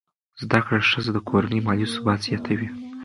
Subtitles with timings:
[0.41, 2.69] زده کړه ښځه د کورنۍ مالي ثبات زیاتوي.